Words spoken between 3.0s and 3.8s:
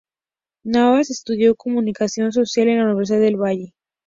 del Valle.